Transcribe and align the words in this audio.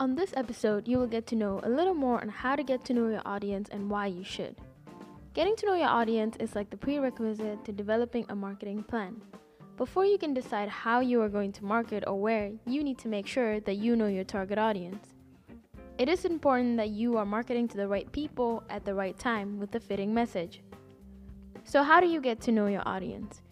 On 0.00 0.14
this 0.14 0.32
episode, 0.36 0.86
you 0.86 0.96
will 0.96 1.08
get 1.08 1.26
to 1.26 1.34
know 1.34 1.60
a 1.64 1.68
little 1.68 1.92
more 1.92 2.20
on 2.20 2.28
how 2.28 2.54
to 2.54 2.62
get 2.62 2.84
to 2.84 2.94
know 2.94 3.08
your 3.08 3.22
audience 3.26 3.68
and 3.72 3.90
why 3.90 4.06
you 4.06 4.22
should. 4.22 4.54
Getting 5.34 5.56
to 5.56 5.66
know 5.66 5.74
your 5.74 5.88
audience 5.88 6.36
is 6.38 6.54
like 6.54 6.70
the 6.70 6.76
prerequisite 6.76 7.64
to 7.64 7.72
developing 7.72 8.24
a 8.28 8.36
marketing 8.36 8.84
plan. 8.84 9.20
Before 9.76 10.04
you 10.04 10.16
can 10.16 10.32
decide 10.32 10.68
how 10.68 11.00
you 11.00 11.20
are 11.20 11.28
going 11.28 11.50
to 11.50 11.64
market 11.64 12.04
or 12.06 12.14
where, 12.14 12.52
you 12.64 12.84
need 12.84 12.98
to 12.98 13.08
make 13.08 13.26
sure 13.26 13.58
that 13.58 13.74
you 13.74 13.96
know 13.96 14.06
your 14.06 14.22
target 14.22 14.56
audience. 14.56 15.04
It 15.98 16.08
is 16.08 16.24
important 16.24 16.76
that 16.76 16.90
you 16.90 17.16
are 17.16 17.26
marketing 17.26 17.66
to 17.66 17.76
the 17.76 17.88
right 17.88 18.10
people 18.12 18.62
at 18.70 18.84
the 18.84 18.94
right 18.94 19.18
time 19.18 19.58
with 19.58 19.72
the 19.72 19.80
fitting 19.80 20.14
message. 20.14 20.62
So, 21.64 21.82
how 21.82 21.98
do 21.98 22.06
you 22.06 22.20
get 22.20 22.40
to 22.42 22.52
know 22.52 22.68
your 22.68 22.86
audience? 22.86 23.42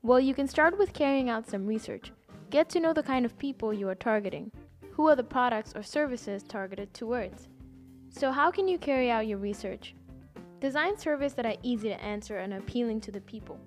Well, 0.00 0.20
you 0.20 0.32
can 0.32 0.48
start 0.48 0.78
with 0.78 0.94
carrying 0.94 1.28
out 1.28 1.50
some 1.50 1.66
research. 1.66 2.12
Get 2.48 2.70
to 2.70 2.80
know 2.80 2.94
the 2.94 3.02
kind 3.02 3.26
of 3.26 3.38
people 3.38 3.74
you 3.74 3.90
are 3.90 3.94
targeting. 3.94 4.50
Who 4.94 5.08
are 5.08 5.16
the 5.16 5.24
products 5.24 5.72
or 5.74 5.82
services 5.82 6.44
targeted 6.44 6.94
towards? 6.94 7.48
So, 8.10 8.30
how 8.30 8.52
can 8.52 8.68
you 8.68 8.78
carry 8.78 9.10
out 9.10 9.26
your 9.26 9.38
research? 9.38 9.96
Design 10.60 10.96
surveys 10.96 11.34
that 11.34 11.44
are 11.44 11.56
easy 11.64 11.88
to 11.88 12.00
answer 12.00 12.36
and 12.36 12.54
appealing 12.54 13.00
to 13.00 13.10
the 13.10 13.20
people. 13.22 13.58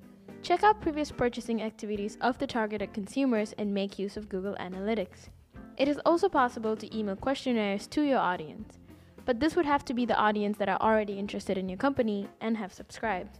Check 0.41 0.63
out 0.63 0.79
previous 0.79 1.11
purchasing 1.11 1.61
activities 1.61 2.17
of 2.21 2.37
the 2.37 2.47
targeted 2.47 2.93
consumers 2.93 3.53
and 3.57 3.73
make 3.73 3.99
use 3.99 4.15
of 4.15 4.29
Google 4.29 4.55
Analytics. 4.55 5.27
It 5.75 5.89
is 5.89 5.99
also 6.05 6.29
possible 6.29 6.77
to 6.77 6.97
email 6.97 7.17
questionnaires 7.17 7.87
to 7.87 8.03
your 8.03 8.19
audience, 8.19 8.79
but 9.25 9.41
this 9.41 9.57
would 9.57 9.65
have 9.65 9.83
to 9.83 9.93
be 9.93 10.05
the 10.05 10.15
audience 10.15 10.57
that 10.59 10.69
are 10.69 10.79
already 10.79 11.19
interested 11.19 11.57
in 11.57 11.67
your 11.67 11.77
company 11.77 12.29
and 12.39 12.55
have 12.55 12.73
subscribed. 12.73 13.39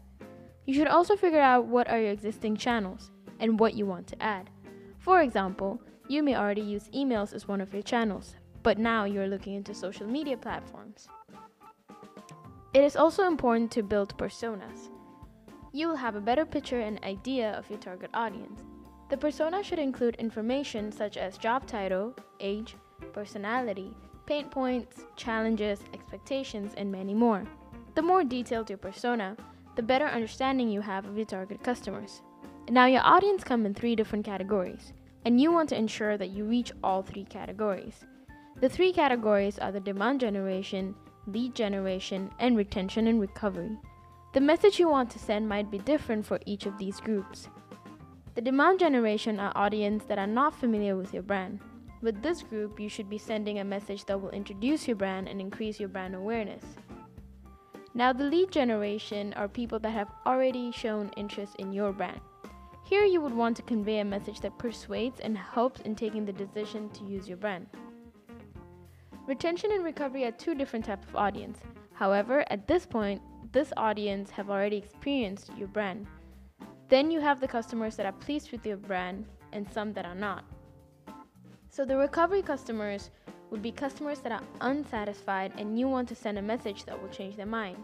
You 0.66 0.74
should 0.74 0.88
also 0.88 1.16
figure 1.16 1.40
out 1.40 1.68
what 1.68 1.88
are 1.88 2.02
your 2.02 2.12
existing 2.12 2.58
channels 2.58 3.12
and 3.40 3.58
what 3.58 3.76
you 3.76 3.86
want 3.86 4.08
to 4.08 4.22
add. 4.22 4.50
For 5.00 5.22
example, 5.22 5.82
you 6.08 6.24
may 6.24 6.36
already 6.36 6.62
use 6.62 6.90
emails 6.94 7.34
as 7.34 7.48
one 7.48 7.62
of 7.62 7.74
your 7.74 7.84
channels, 7.84 8.36
but 8.64 8.78
now 8.78 9.04
you're 9.04 9.28
looking 9.28 9.54
into 9.54 9.74
social 9.74 10.08
media 10.08 10.38
platforms. 10.38 11.08
It 12.74 12.84
is 12.84 12.96
also 12.96 13.24
important 13.26 13.72
to 13.72 13.84
build 13.84 14.18
personas. 14.18 14.90
You 15.74 15.88
will 15.88 15.96
have 15.96 16.16
a 16.16 16.22
better 16.22 16.46
picture 16.46 16.80
and 16.80 17.04
idea 17.04 17.52
of 17.52 17.70
your 17.70 17.80
target 17.80 18.10
audience. 18.14 18.62
The 19.10 19.18
persona 19.18 19.64
should 19.64 19.80
include 19.80 20.16
information 20.16 20.92
such 20.92 21.18
as 21.18 21.38
job 21.38 21.66
title, 21.66 22.14
age, 22.40 22.76
personality, 23.14 23.94
pain 24.26 24.50
points, 24.50 25.06
challenges, 25.16 25.80
expectations, 25.94 26.74
and 26.78 26.92
many 26.92 27.14
more. 27.14 27.44
The 27.96 28.02
more 28.02 28.24
detailed 28.24 28.70
your 28.70 28.78
persona, 28.78 29.38
the 29.76 29.82
better 29.82 30.06
understanding 30.06 30.70
you 30.70 30.82
have 30.82 31.06
of 31.06 31.16
your 31.16 31.26
target 31.26 31.64
customers. 31.64 32.22
Now, 32.70 32.86
your 32.86 33.02
audience 33.04 33.44
come 33.44 33.66
in 33.66 33.74
three 33.74 33.96
different 33.96 34.26
categories, 34.26 34.92
and 35.28 35.42
you 35.42 35.52
want 35.52 35.68
to 35.68 35.78
ensure 35.78 36.18
that 36.18 36.30
you 36.30 36.46
reach 36.46 36.72
all 36.82 37.04
three 37.04 37.26
categories. 37.26 38.06
The 38.62 38.70
three 38.70 38.94
categories 38.94 39.60
are 39.60 39.74
the 39.74 39.82
demand 39.82 40.22
generation, 40.22 40.96
lead 41.26 41.54
generation, 41.54 42.32
and 42.40 42.56
retention 42.56 43.08
and 43.08 43.20
recovery. 43.20 43.78
The 44.34 44.40
message 44.40 44.80
you 44.80 44.88
want 44.88 45.10
to 45.10 45.20
send 45.20 45.50
might 45.50 45.70
be 45.70 45.80
different 45.80 46.26
for 46.26 46.40
each 46.46 46.66
of 46.66 46.78
these 46.78 47.02
groups. 47.02 47.50
The 48.36 48.42
demand 48.42 48.80
generation 48.80 49.38
are 49.38 49.52
audience 49.54 50.06
that 50.06 50.18
are 50.18 50.28
not 50.28 50.56
familiar 50.56 50.96
with 50.96 51.14
your 51.14 51.24
brand. 51.24 51.60
With 52.02 52.22
this 52.24 52.42
group, 52.42 52.80
you 52.80 52.88
should 52.88 53.10
be 53.10 53.18
sending 53.18 53.60
a 53.60 53.66
message 53.66 54.06
that 54.06 54.22
will 54.22 54.30
introduce 54.30 54.88
your 54.88 54.96
brand 54.96 55.28
and 55.28 55.42
increase 55.42 55.78
your 55.78 55.90
brand 55.90 56.16
awareness. 56.16 56.64
Now, 57.94 58.14
the 58.14 58.24
lead 58.24 58.50
generation 58.50 59.34
are 59.34 59.50
people 59.50 59.80
that 59.80 59.92
have 59.92 60.08
already 60.26 60.72
shown 60.72 61.12
interest 61.18 61.58
in 61.60 61.74
your 61.74 61.92
brand. 61.92 62.22
Here, 62.88 63.04
you 63.04 63.20
would 63.20 63.34
want 63.34 63.58
to 63.58 63.64
convey 63.64 64.00
a 64.00 64.06
message 64.06 64.40
that 64.40 64.58
persuades 64.58 65.20
and 65.20 65.38
helps 65.38 65.82
in 65.82 65.94
taking 65.94 66.24
the 66.24 66.32
decision 66.32 66.90
to 66.92 67.04
use 67.04 67.28
your 67.28 67.36
brand. 67.36 67.68
Retention 69.28 69.74
and 69.74 69.84
recovery 69.84 70.24
are 70.24 70.32
two 70.32 70.56
different 70.56 70.86
types 70.86 71.06
of 71.06 71.18
audience. 71.18 71.60
However, 71.92 72.46
at 72.50 72.66
this 72.66 72.86
point, 72.86 73.22
this 73.52 73.74
audience 73.76 74.30
have 74.30 74.50
already 74.50 74.78
experienced 74.78 75.52
your 75.58 75.68
brand. 75.68 76.08
Then 76.88 77.12
you 77.12 77.20
have 77.20 77.42
the 77.42 77.48
customers 77.50 77.98
that 77.98 78.06
are 78.06 78.14
pleased 78.14 78.54
with 78.54 78.66
your 78.66 78.78
brand 78.78 79.26
and 79.52 79.70
some 79.70 79.92
that 79.92 80.06
are 80.06 80.16
not. 80.16 80.46
So 81.68 81.84
the 81.84 81.98
recovery 81.98 82.42
customers 82.42 83.10
would 83.52 83.62
be 83.62 83.74
customers 83.74 84.22
that 84.22 84.32
are 84.32 84.44
unsatisfied 84.62 85.52
and 85.58 85.78
you 85.78 85.90
want 85.90 86.08
to 86.08 86.16
send 86.16 86.38
a 86.38 86.42
message 86.42 86.86
that 86.86 87.02
will 87.02 87.10
change 87.10 87.36
their 87.36 87.46
mind. 87.46 87.84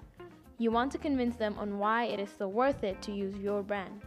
You 0.60 0.72
want 0.72 0.94
to 0.94 0.98
convince 0.98 1.36
them 1.36 1.58
on 1.60 1.78
why 1.78 2.06
it 2.06 2.22
is 2.22 2.30
still 2.30 2.54
worth 2.54 2.86
it 2.86 3.02
to 3.02 3.12
use 3.12 3.36
your 3.36 3.64
brand. 3.64 4.02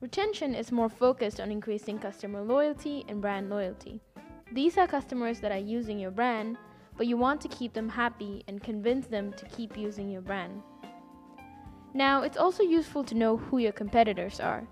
Retention 0.00 0.54
is 0.54 0.72
more 0.72 0.88
focused 0.88 1.40
on 1.40 1.50
increasing 1.50 1.98
customer 1.98 2.40
loyalty 2.40 3.04
and 3.06 3.20
brand 3.20 3.50
loyalty. 3.50 4.00
These 4.50 4.78
are 4.78 4.86
customers 4.86 5.40
that 5.40 5.52
are 5.52 5.58
using 5.58 5.98
your 5.98 6.10
brand, 6.10 6.56
but 6.96 7.06
you 7.06 7.18
want 7.18 7.38
to 7.42 7.48
keep 7.48 7.74
them 7.74 7.90
happy 7.90 8.42
and 8.48 8.62
convince 8.62 9.06
them 9.06 9.34
to 9.34 9.44
keep 9.44 9.76
using 9.76 10.08
your 10.08 10.22
brand. 10.22 10.62
Now, 11.92 12.22
it's 12.22 12.38
also 12.38 12.62
useful 12.62 13.04
to 13.04 13.14
know 13.14 13.36
who 13.36 13.58
your 13.58 13.72
competitors 13.72 14.40
are. 14.40 14.66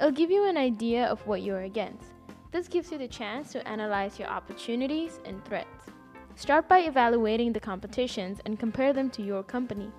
It'll 0.00 0.12
give 0.12 0.30
you 0.30 0.48
an 0.48 0.56
idea 0.56 1.04
of 1.04 1.26
what 1.26 1.42
you're 1.42 1.64
against. 1.64 2.06
This 2.50 2.66
gives 2.66 2.90
you 2.90 2.96
the 2.96 3.06
chance 3.06 3.52
to 3.52 3.68
analyze 3.68 4.18
your 4.18 4.28
opportunities 4.28 5.20
and 5.26 5.44
threats. 5.44 5.90
Start 6.36 6.68
by 6.68 6.78
evaluating 6.78 7.52
the 7.52 7.60
competitions 7.60 8.40
and 8.46 8.58
compare 8.58 8.94
them 8.94 9.10
to 9.10 9.22
your 9.22 9.42
company. 9.42 9.90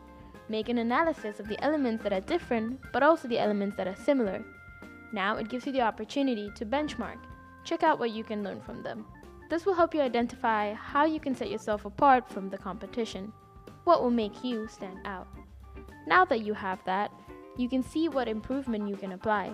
Make 0.50 0.69
an 0.69 0.80
analysis 0.80 1.40
of 1.40 1.48
the 1.48 1.63
elements 1.63 2.02
that 2.03 2.13
are 2.13 2.22
different, 2.22 2.80
but 2.92 3.03
also 3.03 3.28
the 3.28 3.38
elements 3.38 3.78
that 3.78 3.88
are 3.88 3.96
similar. 3.96 4.44
Now 5.13 5.38
it 5.38 5.49
gives 5.49 5.66
you 5.66 5.72
the 5.72 5.81
opportunity 5.81 6.51
to 6.55 6.66
benchmark. 6.66 7.17
Check 7.63 7.83
out 7.83 7.99
what 7.99 8.11
you 8.11 8.23
can 8.23 8.44
learn 8.44 8.61
from 8.61 8.81
them. 8.81 9.05
This 9.49 9.66
will 9.66 9.73
help 9.73 9.94
you 9.94 10.01
identify 10.01 10.73
how 10.73 11.05
you 11.05 11.19
can 11.19 11.35
set 11.35 11.51
yourself 11.51 11.85
apart 11.85 12.29
from 12.29 12.49
the 12.49 12.57
competition. 12.57 13.33
What 13.83 14.01
will 14.01 14.11
make 14.11 14.44
you 14.44 14.67
stand 14.67 15.00
out? 15.05 15.27
Now 16.07 16.23
that 16.25 16.41
you 16.41 16.53
have 16.53 16.79
that, 16.85 17.11
you 17.57 17.67
can 17.67 17.83
see 17.83 18.07
what 18.07 18.27
improvement 18.27 18.88
you 18.88 18.95
can 18.95 19.11
apply. 19.11 19.51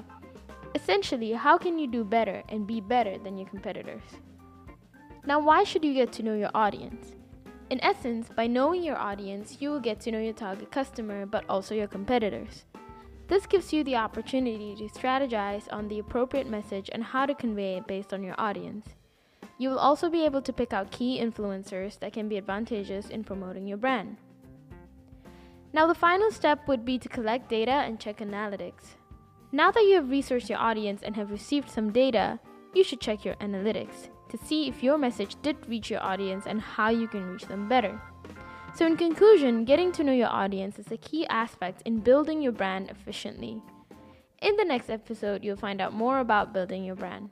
Essentially, 0.75 1.34
how 1.34 1.57
can 1.57 1.79
you 1.79 1.88
do 1.88 2.03
better 2.03 2.44
and 2.50 2.67
be 2.67 2.79
better 2.79 3.17
than 3.17 3.38
your 3.38 3.50
competitors? 3.50 4.03
Now, 5.25 5.40
why 5.40 5.63
should 5.63 5.84
you 5.84 5.94
get 5.94 6.12
to 6.13 6.23
know 6.23 6.35
your 6.35 6.51
audience? 6.53 7.13
In 7.69 7.84
essence, 7.84 8.29
by 8.34 8.47
knowing 8.47 8.84
your 8.84 8.97
audience, 8.97 9.57
you 9.59 9.72
will 9.72 9.79
get 9.79 10.00
to 10.01 10.12
know 10.12 10.19
your 10.19 10.34
target 10.34 10.72
customer 10.72 11.25
but 11.25 11.44
also 11.50 11.75
your 11.75 11.88
competitors. 11.88 12.63
This 13.28 13.46
gives 13.46 13.74
you 13.74 13.84
the 13.84 13.98
opportunity 13.98 14.74
to 14.76 14.88
strategize 14.88 15.68
on 15.72 15.88
the 15.88 16.00
appropriate 16.00 16.50
message 16.50 16.90
and 16.94 17.04
how 17.04 17.26
to 17.26 17.36
convey 17.36 17.76
it 17.76 17.86
based 17.86 18.14
on 18.14 18.24
your 18.24 18.36
audience. 18.38 18.88
You 19.58 19.70
will 19.70 19.80
also 19.80 20.10
be 20.10 20.24
able 20.24 20.42
to 20.42 20.54
pick 20.54 20.72
out 20.72 20.92
key 20.92 21.20
influencers 21.22 22.00
that 22.00 22.14
can 22.14 22.30
be 22.30 22.38
advantageous 22.38 23.10
in 23.10 23.24
promoting 23.24 23.68
your 23.68 23.78
brand. 23.78 24.18
Now, 25.74 25.88
the 25.88 25.96
final 25.96 26.32
step 26.32 26.68
would 26.68 26.86
be 26.86 26.98
to 27.00 27.10
collect 27.10 27.50
data 27.50 27.72
and 27.72 28.00
check 28.00 28.20
analytics. 28.20 28.96
Now 29.52 29.72
that 29.72 29.84
you 29.84 29.96
have 29.96 30.09
researched 30.09 30.50
your 30.50 30.59
audience 30.59 31.02
and 31.04 31.16
have 31.16 31.32
received 31.32 31.70
some 31.70 31.92
data, 31.92 32.40
you 32.74 32.84
should 32.84 33.02
check 33.02 33.26
your 33.26 33.36
analytics 33.36 34.09
to 34.30 34.38
see 34.38 34.68
if 34.68 34.84
your 34.84 34.98
message 34.98 35.36
did 35.42 35.58
reach 35.68 35.90
your 35.90 36.04
audience 36.04 36.46
and 36.48 36.62
how 36.62 36.90
you 36.90 37.08
can 37.08 37.26
reach 37.32 37.44
them 37.44 37.68
better. 37.68 38.00
So, 38.78 38.86
in 38.86 38.96
conclusion, 38.96 39.66
getting 39.66 39.92
to 39.94 40.04
know 40.04 40.14
your 40.14 40.30
audience 40.30 40.78
is 40.78 40.92
a 40.92 40.98
key 40.98 41.26
aspect 41.30 41.82
in 41.86 41.98
building 41.98 42.44
your 42.44 42.52
brand 42.52 42.92
efficiently. 42.92 43.60
In 44.44 44.56
the 44.56 44.66
next 44.66 44.92
episode, 44.92 45.44
you'll 45.44 45.58
find 45.58 45.82
out 45.82 45.94
more 45.94 46.20
about 46.20 46.54
building 46.54 46.84
your 46.84 46.94
brand. 46.94 47.26